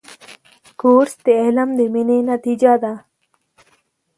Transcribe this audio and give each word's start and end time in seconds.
کورس 0.79 1.13
د 1.25 1.27
علم 1.41 1.69
د 1.79 1.81
مینې 1.93 2.17
نتیجه 2.31 2.73
ده. 2.83 2.93